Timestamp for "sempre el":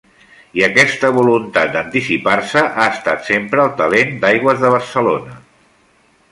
3.29-3.71